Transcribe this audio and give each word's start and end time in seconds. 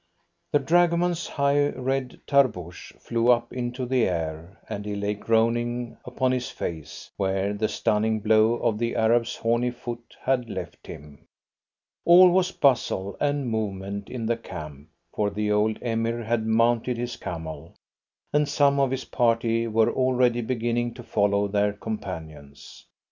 The 0.51 0.57
dragoman's 0.57 1.27
high 1.27 1.69
red 1.69 2.19
tarboosh 2.25 2.91
flew 2.97 3.29
up 3.29 3.53
into 3.53 3.85
the 3.85 4.05
air, 4.09 4.59
and 4.67 4.83
he 4.83 4.95
lay 4.95 5.13
groaning 5.13 5.95
upon 6.05 6.31
his 6.31 6.49
face 6.49 7.11
where 7.17 7.53
the 7.53 7.67
stunning 7.67 8.19
blow 8.19 8.53
of 8.55 8.79
the 8.79 8.95
Arab's 8.95 9.35
horny 9.35 9.69
foot 9.69 10.17
had 10.19 10.49
left 10.49 10.87
him. 10.87 11.27
All 12.03 12.31
was 12.31 12.51
bustle 12.51 13.15
and 13.19 13.47
movement 13.51 14.09
in 14.09 14.25
the 14.25 14.37
camp, 14.37 14.87
for 15.13 15.29
the 15.29 15.51
old 15.51 15.77
Emir 15.83 16.23
had 16.23 16.47
mounted 16.47 16.97
his 16.97 17.15
camel, 17.15 17.75
and 18.33 18.49
some 18.49 18.79
of 18.79 18.89
his 18.89 19.05
party 19.05 19.67
were 19.67 19.93
already 19.93 20.41
beginning 20.41 20.95
to 20.95 21.03
follow 21.03 21.47
their 21.47 21.73
companions. 21.73 22.87